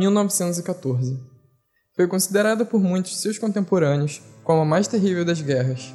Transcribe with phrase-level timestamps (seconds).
[0.00, 1.20] 1914.
[1.94, 5.94] Foi considerada por muitos de seus contemporâneos como a mais terrível das guerras.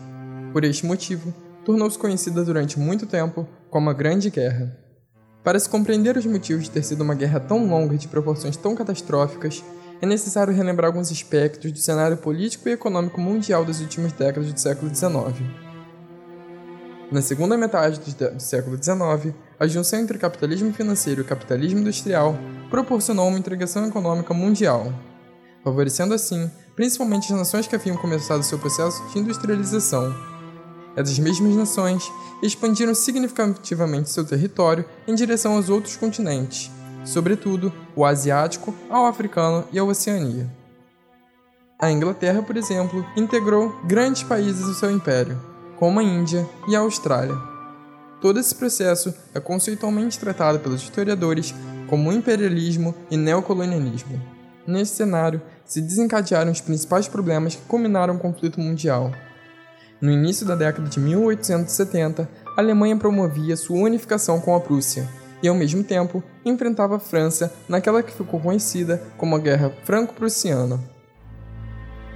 [0.54, 1.34] Por este motivo,
[1.66, 4.78] tornou-se conhecida durante muito tempo como a Grande Guerra.
[5.44, 8.56] Para se compreender os motivos de ter sido uma guerra tão longa e de proporções
[8.56, 9.64] tão catastróficas,
[10.00, 14.60] é necessário relembrar alguns aspectos do cenário político e econômico mundial das últimas décadas do
[14.60, 15.16] século XIX.
[17.12, 22.38] Na segunda metade do século XIX, a junção entre capitalismo financeiro e capitalismo industrial
[22.70, 24.94] proporcionou uma integração econômica mundial,
[25.64, 30.14] favorecendo assim principalmente as nações que haviam começado seu processo de industrialização
[30.96, 32.12] essas mesmas nações
[32.42, 36.72] expandiram significativamente seu território em direção aos outros continentes,
[37.04, 40.50] sobretudo o asiático, ao africano e à Oceania.
[41.78, 45.38] A Inglaterra, por exemplo, integrou grandes países ao seu império,
[45.78, 47.36] como a Índia e a Austrália.
[48.26, 51.54] Todo esse processo é conceitualmente tratado pelos historiadores
[51.86, 54.20] como imperialismo e neocolonialismo.
[54.66, 59.12] Nesse cenário, se desencadearam os principais problemas que culminaram o conflito mundial,
[60.02, 62.28] no início da década de 1870,
[62.58, 65.08] a Alemanha promovia sua unificação com a Prússia
[65.44, 70.80] e, ao mesmo tempo, enfrentava a França naquela que ficou conhecida como a Guerra Franco-Prussiana.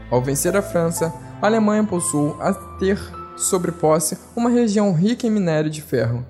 [0.09, 3.00] Ao vencer a França, a Alemanha passou a ter
[3.39, 6.25] sobre posse uma região rica em minério de ferro,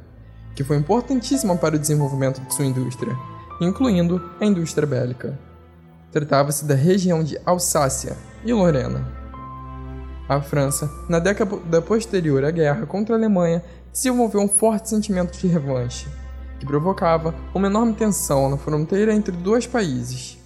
[0.56, 3.18] que foi importantíssima para o desenvolvimento de sua indústria,
[3.59, 5.38] incluindo a indústria bélica.
[6.12, 8.16] Tratava-se da região de Alsácia
[8.46, 9.12] e Lorena.
[10.28, 15.47] A França, na década posterior à guerra contra a Alemanha, desenvolveu um forte sentimento de
[15.47, 16.08] revanche,
[16.59, 20.38] que provocava uma enorme tensão na fronteira entre dois países.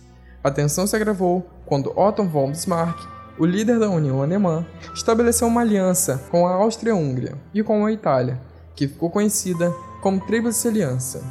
[0.42, 5.62] A tensão se agravou quando Otto von Bismarck, o líder da União Alemã, estabeleceu uma
[5.62, 8.40] aliança com a Áustria-Hungria e com a Itália,
[8.76, 9.72] que ficou conhecida
[10.02, 11.24] como Tríplice Aliança.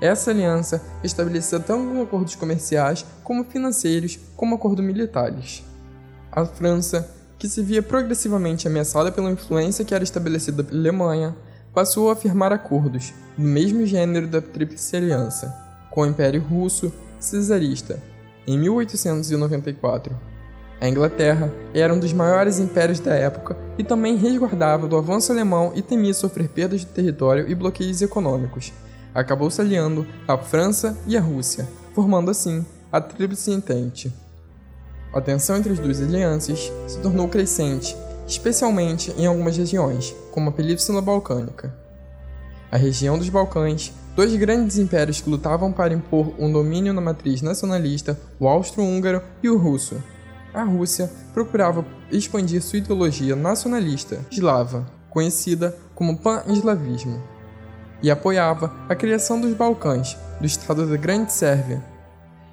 [0.00, 5.64] Essa aliança estabelecia tanto acordos comerciais como financeiros como acordos militares.
[6.30, 11.36] A França que se via progressivamente ameaçada pela influência que era estabelecida pela Alemanha,
[11.72, 15.54] passou a firmar acordos do mesmo gênero da Tríplice Aliança
[15.90, 18.02] com o Império Russo Cesarista
[18.46, 20.35] em 1894.
[20.80, 25.72] A Inglaterra era um dos maiores impérios da época e também resguardava do avanço alemão
[25.74, 28.72] e temia sofrer perdas de território e bloqueios econômicos.
[29.14, 34.12] Acabou se aliando à França e à Rússia, formando assim a Tríplice Entente.
[35.14, 40.52] A tensão entre as duas alianças se tornou crescente, especialmente em algumas regiões, como a
[40.52, 41.74] Península Balcânica.
[42.70, 47.40] A região dos Balcãs, dois grandes impérios que lutavam para impor um domínio na matriz
[47.40, 49.96] nacionalista, o austro-húngaro e o russo.
[50.56, 57.22] A Rússia procurava expandir sua ideologia nacionalista eslava, conhecida como pan-eslavismo,
[58.02, 61.84] e apoiava a criação dos Balcãs, do Estado da Grande Sérvia,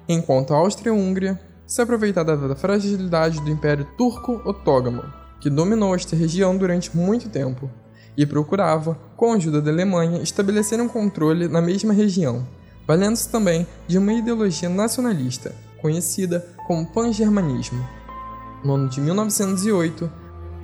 [0.06, 5.02] enquanto a Áustria-Hungria se aproveitava da fragilidade do Império Turco-Otógamo,
[5.40, 7.70] que dominou esta região durante muito tempo,
[8.14, 12.46] e procurava, com a ajuda da Alemanha, estabelecer um controle na mesma região,
[12.86, 15.54] valendo-se também de uma ideologia nacionalista,
[15.84, 17.86] conhecida como pan-germanismo.
[18.64, 20.10] No ano de 1908,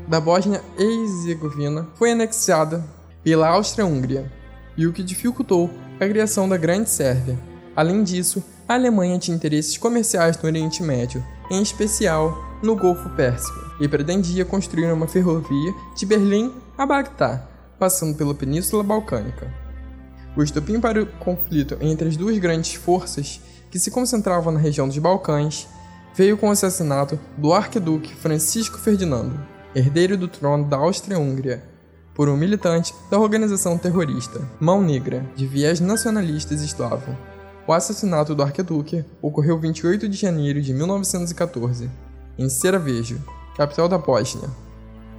[0.08, 2.82] da Bósnia e Herzegovina foi anexada
[3.22, 4.32] pela Áustria-Hungria,
[4.78, 5.68] e o que dificultou
[6.00, 7.38] a criação da Grande Sérvia.
[7.76, 13.60] Além disso, a Alemanha tinha interesses comerciais no Oriente Médio, em especial no Golfo Pérsico,
[13.78, 17.46] e pretendia construir uma ferrovia de Berlim a Bagdá,
[17.78, 19.52] passando pela Península Balcânica.
[20.34, 23.38] O estopim para o conflito entre as duas grandes forças,
[23.70, 25.68] que se concentravam na região dos Balcãs,
[26.14, 29.40] veio com o assassinato do arquiduque Francisco Ferdinando,
[29.74, 31.62] herdeiro do trono da Áustria-Hungria,
[32.14, 37.16] por um militante da organização terrorista Mão Negra, de viés nacionalistas eslavo.
[37.66, 41.88] O assassinato do arquiduque ocorreu 28 de janeiro de 1914,
[42.36, 43.22] em Sarajevo,
[43.56, 44.50] capital da Bósnia.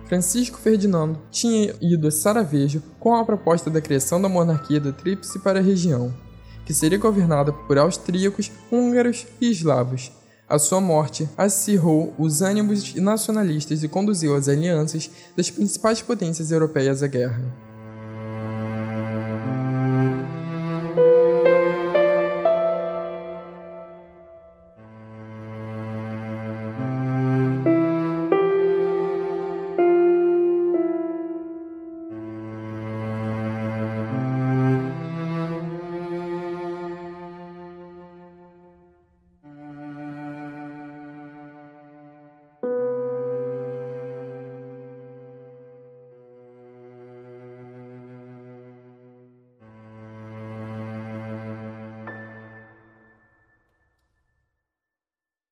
[0.06, 5.40] Francisco Ferdinando tinha ido a Sarajevo com a proposta da criação da monarquia da Tríplice
[5.40, 6.14] para a região,
[6.72, 10.10] que seria governada por austríacos, húngaros e eslavos.
[10.48, 17.04] A sua morte acirrou os ânimos nacionalistas e conduziu as alianças das principais potências europeias
[17.04, 17.71] à guerra.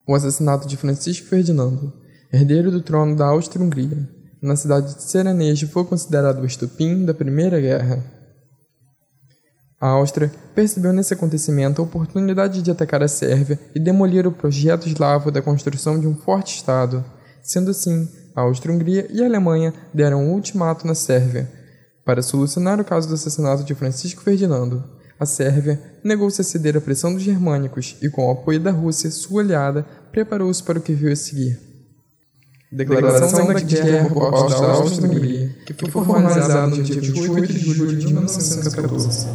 [0.10, 1.94] O assassinato de Francisco Ferdinando,
[2.34, 4.10] herdeiro do trono da Áustria-Hungria,
[4.42, 8.04] na cidade de Seranejo foi considerado o estupim da Primeira Guerra.
[9.80, 14.90] A Áustria percebeu nesse acontecimento a oportunidade de atacar a Sérvia e demolir o projeto
[14.90, 17.06] eslavo da construção de um forte Estado.
[17.44, 21.48] Sendo assim, a Áustria-Hungria e a Alemanha deram um ultimato na Sérvia
[22.04, 24.84] para solucionar o caso do assassinato de Francisco Ferdinando.
[25.19, 29.12] A Sérvia negou-se a ceder à pressão dos germânicos e, com o apoio da Rússia,
[29.12, 31.60] sua aliada, preparou-se para o que veio a seguir.
[32.71, 38.06] Declaração da Guerra Proposta da Áustria-Hungria, que foi formalizada no dia 28 de julho de
[38.06, 39.27] 1914.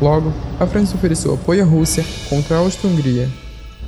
[0.00, 3.26] Logo, a França ofereceu apoio à Rússia contra a Áustria-Hungria,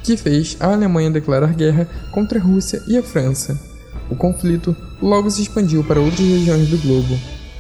[0.03, 3.61] que fez a Alemanha declarar guerra contra a Rússia e a França.
[4.09, 7.15] O conflito logo se expandiu para outras regiões do globo.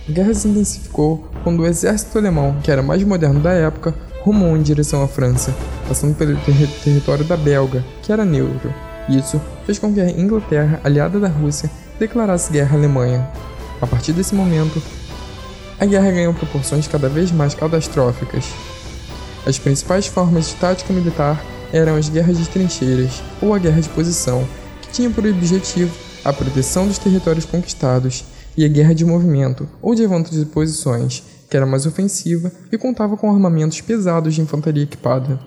[0.08, 4.56] A guerra se intensificou quando o exército alemão, que era mais moderno da época, rumou
[4.56, 5.54] em direção à França,
[5.86, 8.72] passando pelo ter território da Belga, que era neutro.
[9.10, 13.28] Isso fez com que a Inglaterra, aliada da Rússia, declarasse guerra à Alemanha.
[13.78, 14.82] A partir desse momento,
[15.78, 18.46] a guerra ganhou proporções cada vez mais catastróficas.
[19.44, 21.42] As principais formas de tática militar
[21.72, 24.46] eram as guerras de trincheiras ou a guerra de posição,
[24.80, 25.94] que tinha por objetivo
[26.24, 28.24] a proteção dos territórios conquistados,
[28.56, 32.78] e a guerra de movimento ou de levanto de posições, que era mais ofensiva e
[32.78, 35.38] contava com armamentos pesados de infantaria equipada.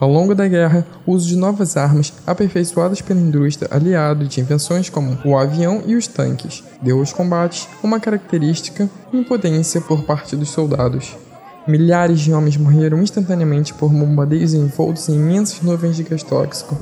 [0.00, 4.90] Ao longo da guerra, o uso de novas armas, aperfeiçoadas pela indústria aliada de invenções
[4.90, 10.50] como o avião e os tanques, deu aos combates uma característica impotência por parte dos
[10.50, 11.16] soldados.
[11.66, 16.76] Milhares de homens morreram instantaneamente por bombardeios envoltos em imensas nuvens de gás tóxico.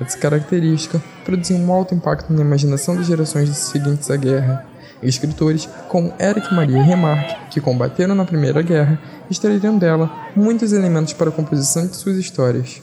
[0.00, 4.66] Essa característica produziu um alto impacto na imaginação das gerações seguintes à guerra.
[5.04, 8.98] Escritores como Eric Maria Remarque, que combateram na Primeira Guerra,
[9.30, 12.82] extraíram dela muitos elementos para a composição de suas histórias.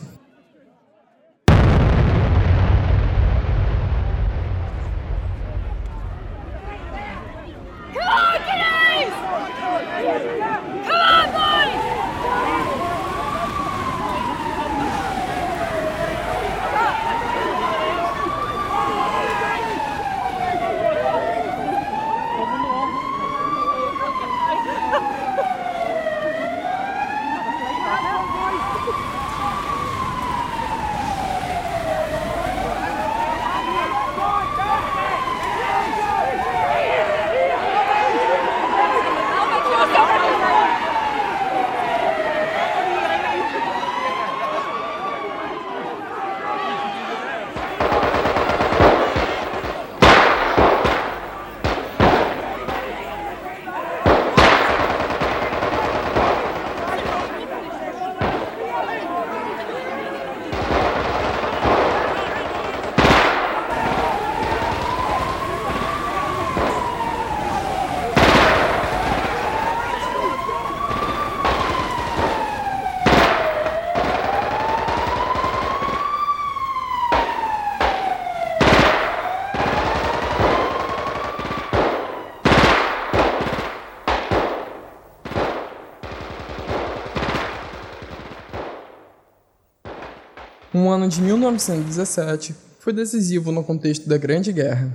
[90.83, 94.91] O ano de 1917 foi decisivo no contexto da Grande Guerra.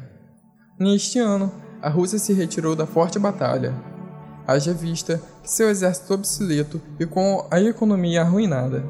[0.76, 3.72] Neste ano, a Rússia se retirou da forte batalha,
[4.48, 8.82] haja vista que seu exército obsoleto e com a economia arruinada.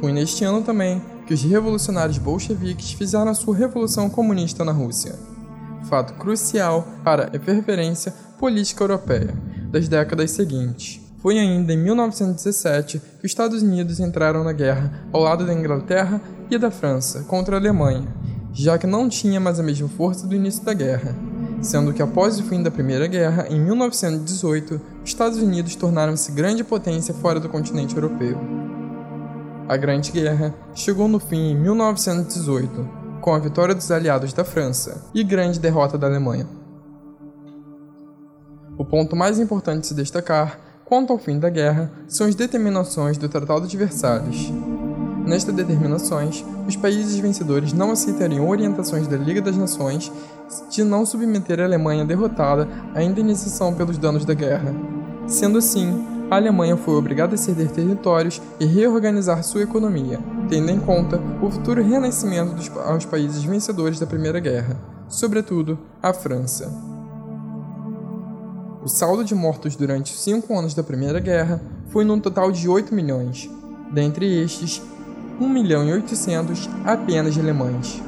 [0.00, 5.18] Foi neste ano também que os revolucionários bolcheviques fizeram a sua revolução comunista na Rússia,
[5.88, 9.34] fato crucial para a efervescência política europeia
[9.70, 11.07] das décadas seguintes.
[11.18, 16.20] Foi ainda em 1917 que os Estados Unidos entraram na guerra ao lado da Inglaterra
[16.48, 18.06] e da França contra a Alemanha,
[18.52, 21.16] já que não tinha mais a mesma força do início da guerra,
[21.60, 26.62] sendo que após o fim da Primeira Guerra, em 1918, os Estados Unidos tornaram-se grande
[26.62, 28.38] potência fora do continente europeu.
[29.68, 32.88] A Grande Guerra chegou no fim em 1918,
[33.20, 36.46] com a vitória dos aliados da França e grande derrota da Alemanha.
[38.78, 43.28] O ponto mais importante se destacar quanto ao fim da guerra são as determinações do
[43.28, 44.50] Tratado de Versalhes.
[45.26, 50.10] Nestas determinações, os países vencedores não aceitariam orientações da Liga das Nações
[50.70, 54.74] de não submeter a Alemanha derrotada à indenização pelos danos da guerra.
[55.26, 60.18] Sendo assim, a Alemanha foi obrigada a ceder territórios e reorganizar sua economia,
[60.48, 66.14] tendo em conta o futuro renascimento dos, aos países vencedores da Primeira Guerra, sobretudo a
[66.14, 66.97] França.
[68.80, 72.68] O saldo de mortos durante os cinco anos da Primeira Guerra foi num total de
[72.68, 73.50] 8 milhões,
[73.92, 74.80] dentre estes,
[75.40, 78.00] 1 milhão e 800 apenas de alemães.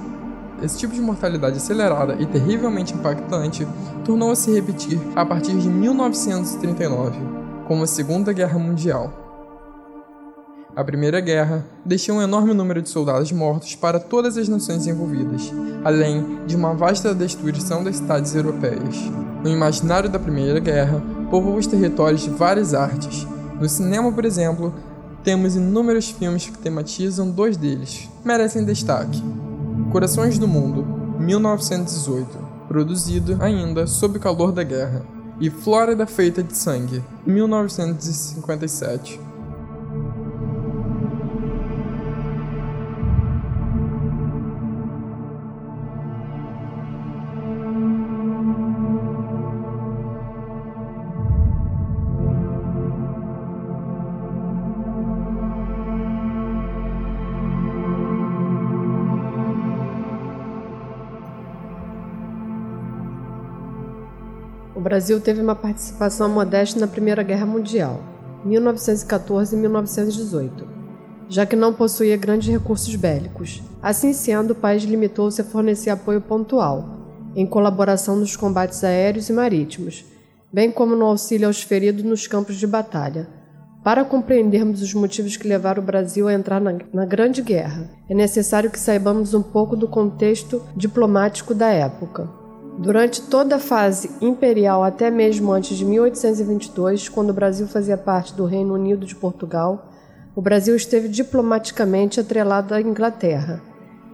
[0.63, 3.67] Esse tipo de mortalidade acelerada e terrivelmente impactante
[4.05, 7.19] tornou-se repetir a partir de 1939
[7.67, 9.20] como a Segunda Guerra Mundial.
[10.75, 15.53] A Primeira Guerra deixou um enorme número de soldados mortos para todas as nações envolvidas,
[15.85, 18.97] além de uma vasta destruição das cidades europeias.
[19.43, 23.27] No imaginário da Primeira Guerra, povoou os territórios de várias artes.
[23.61, 24.73] No cinema, por exemplo,
[25.25, 28.09] temos inúmeros filmes que tematizam dois deles.
[28.25, 29.21] Merecem destaque:
[29.91, 30.85] Corações do Mundo,
[31.19, 32.29] 1918,
[32.69, 35.03] produzido ainda sob o calor da guerra
[35.41, 39.30] e Flórida Feita de Sangue, 1957.
[64.91, 68.01] Brasil teve uma participação modesta na Primeira Guerra Mundial,
[68.45, 70.67] 1914 e 1918,
[71.29, 73.63] já que não possuía grandes recursos bélicos.
[73.81, 76.89] Assim sendo, o país limitou-se a fornecer apoio pontual,
[77.37, 80.05] em colaboração nos combates aéreos e marítimos,
[80.53, 83.29] bem como no auxílio aos feridos nos campos de batalha.
[83.85, 88.15] Para compreendermos os motivos que levaram o Brasil a entrar na, na Grande Guerra, é
[88.15, 92.40] necessário que saibamos um pouco do contexto diplomático da época.
[92.81, 98.33] Durante toda a fase imperial, até mesmo antes de 1822, quando o Brasil fazia parte
[98.33, 99.91] do Reino Unido de Portugal,
[100.35, 103.61] o Brasil esteve diplomaticamente atrelado à Inglaterra,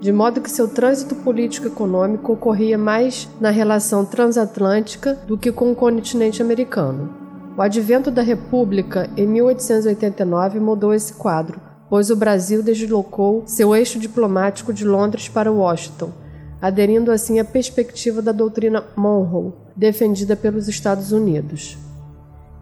[0.01, 5.77] de modo que seu trânsito político-econômico ocorria mais na relação transatlântica do que com o
[5.77, 7.15] continente americano.
[7.57, 13.97] O advento da República em 1889 mudou esse quadro, pois o Brasil deslocou seu eixo
[14.01, 16.25] diplomático de Londres para Washington
[16.61, 21.77] aderindo assim à perspectiva da doutrina Monroe, defendida pelos Estados Unidos.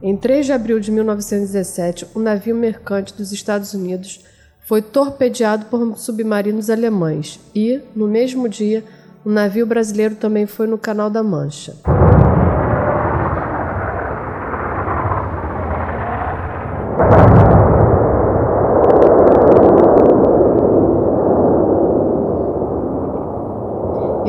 [0.03, 4.25] Em 3 de abril de 1917, um navio mercante dos Estados Unidos
[4.67, 8.85] foi torpedeado por submarinos alemães e, no mesmo dia,
[9.25, 11.75] um navio brasileiro também foi no Canal da Mancha.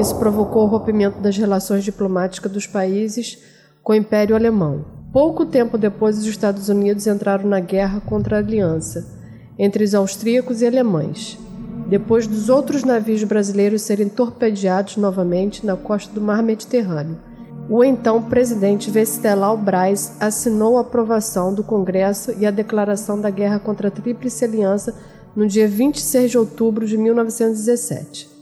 [0.06, 3.40] Isso provocou o rompimento das relações diplomáticas dos países
[3.82, 4.86] com o Império Alemão.
[5.12, 9.04] Pouco tempo depois, os Estados Unidos entraram na guerra contra a aliança
[9.58, 11.40] entre os austríacos e alemães.
[11.88, 17.18] Depois dos outros navios brasileiros serem torpedeados novamente na costa do Mar Mediterrâneo,
[17.68, 23.58] o então presidente Venceslau Braz assinou a aprovação do Congresso e a declaração da guerra
[23.58, 24.94] contra a Tríplice Aliança
[25.36, 28.35] no dia 26 de outubro de 1917.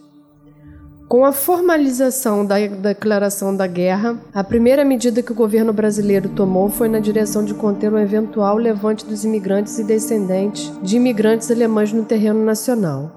[1.13, 6.69] Com a formalização da declaração da guerra, a primeira medida que o governo brasileiro tomou
[6.69, 11.93] foi na direção de conter o eventual levante dos imigrantes e descendentes de imigrantes alemães
[11.93, 13.11] no terreno nacional.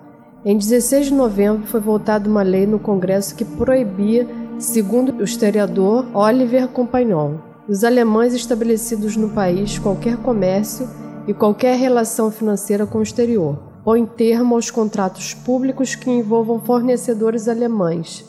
[0.44, 6.04] Em 16 de novembro foi votada uma lei no Congresso que proibia, segundo o historiador
[6.14, 10.86] Oliver Compagnon, os alemães estabelecidos no país qualquer comércio
[11.26, 17.46] e qualquer relação financeira com o exterior põe termo aos contratos públicos que envolvam fornecedores
[17.46, 18.24] alemães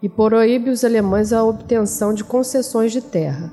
[0.00, 3.52] e proíbe os alemães a obtenção de concessões de terra.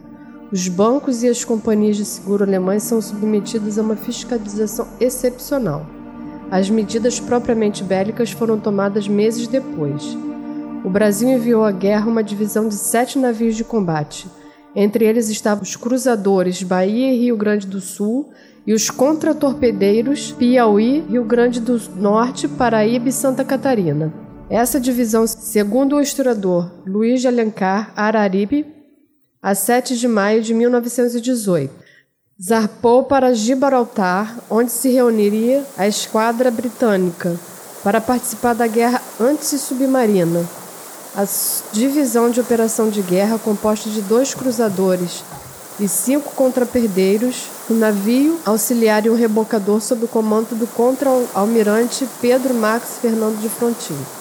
[0.51, 5.87] Os bancos e as companhias de seguro alemães são submetidos a uma fiscalização excepcional.
[6.51, 10.15] As medidas propriamente bélicas foram tomadas meses depois.
[10.85, 14.27] O Brasil enviou à guerra uma divisão de sete navios de combate,
[14.75, 18.29] Entre eles estavam os cruzadores Bahia e Rio Grande do Sul
[18.69, 24.13] e os contratorpedeiros Piauí, Rio Grande do Norte, Paraíba e Santa Catarina.
[24.47, 28.67] Essa divisão, segundo o historiador Luiz de Alencar Araripe,
[29.41, 31.73] a 7 de maio de 1918,
[32.39, 37.35] zarpou para Gibraltar, onde se reuniria a esquadra britânica
[37.83, 40.47] para participar da guerra antissubmarina.
[41.15, 41.25] A
[41.73, 45.23] divisão de operação de guerra, composta de dois cruzadores
[45.79, 52.53] e cinco contraperdeiros, um navio auxiliar e um rebocador sob o comando do contra-almirante Pedro
[52.53, 54.18] Max Fernando de Frontin.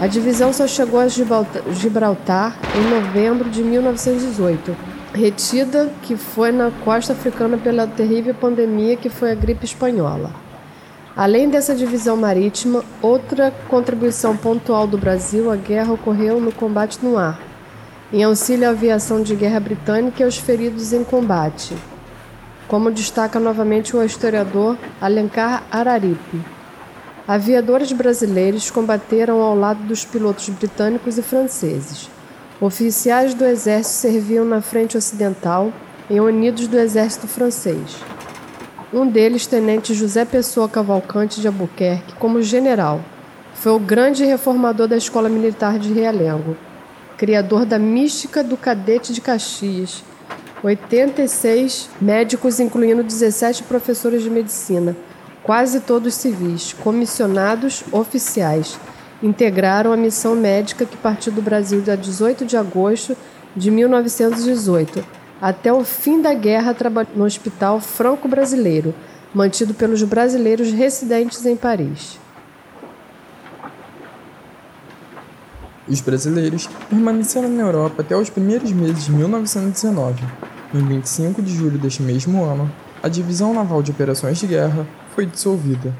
[0.00, 4.74] A divisão só chegou a Gibraltar em novembro de 1918,
[5.12, 10.30] retida que foi na costa africana pela terrível pandemia que foi a gripe espanhola.
[11.14, 17.18] Além dessa divisão marítima, outra contribuição pontual do Brasil à guerra ocorreu no combate no
[17.18, 17.38] ar,
[18.10, 21.76] em auxílio à aviação de guerra britânica e aos feridos em combate,
[22.66, 26.59] como destaca novamente o historiador Alencar Araripe.
[27.28, 32.08] Aviadores brasileiros combateram ao lado dos pilotos britânicos e franceses.
[32.60, 35.72] Oficiais do exército serviam na frente ocidental
[36.08, 37.96] em unidos do exército francês.
[38.92, 43.00] Um deles, tenente José Pessoa Cavalcante de Albuquerque, como general,
[43.54, 46.56] foi o grande reformador da Escola Militar de Realengo,
[47.16, 50.02] criador da mística do cadete de Caxias,
[50.62, 54.96] 86 médicos, incluindo 17 professores de medicina,
[55.42, 58.78] Quase todos civis, comissionados oficiais,
[59.22, 63.16] integraram a missão médica que partiu do Brasil dia 18 de agosto
[63.56, 65.04] de 1918.
[65.40, 66.76] Até o fim da guerra,
[67.14, 68.94] no Hospital Franco-Brasileiro,
[69.34, 72.18] mantido pelos brasileiros residentes em Paris.
[75.88, 80.22] Os brasileiros permaneceram na Europa até os primeiros meses de 1919.
[80.74, 82.70] Em 25 de julho deste mesmo ano,
[83.02, 85.94] a Divisão Naval de Operações de Guerra foi dissolvida.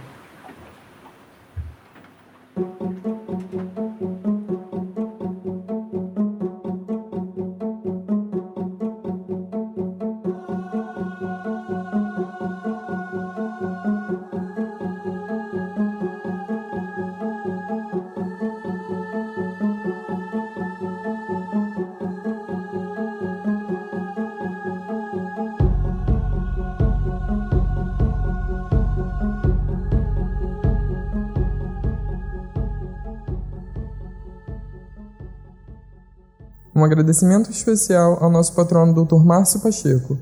[36.81, 39.23] Um agradecimento especial ao nosso patrono Dr.
[39.23, 40.17] Márcio Pacheco.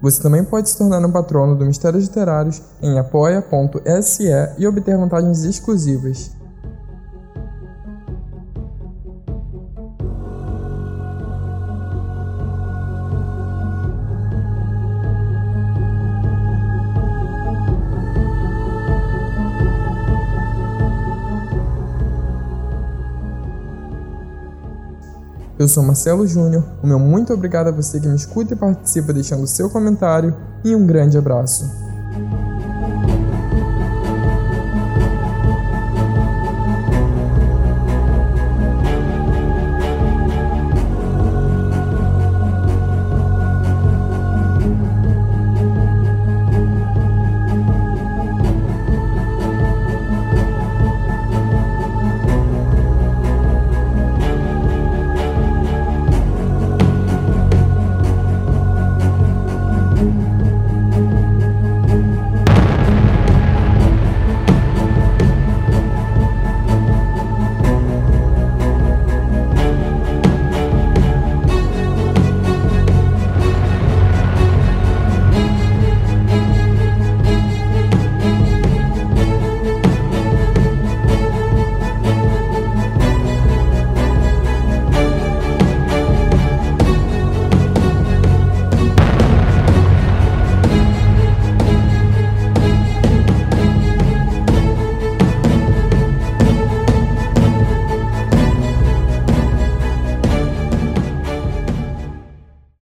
[0.00, 4.24] Você também pode se tornar um patrono do Mistérios Literários em apoia.se
[4.56, 6.37] e obter vantagens exclusivas.
[25.58, 29.12] Eu sou Marcelo Júnior, o meu muito obrigado a você que me escuta e participa
[29.12, 30.32] deixando seu comentário
[30.64, 31.87] e um grande abraço.